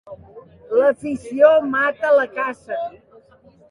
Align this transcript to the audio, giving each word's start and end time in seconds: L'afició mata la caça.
L'afició 0.79 1.53
mata 1.77 2.17
la 2.19 2.27
caça. 2.35 2.85